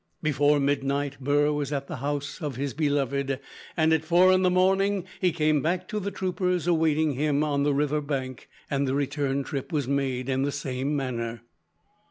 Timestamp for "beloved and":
2.73-3.93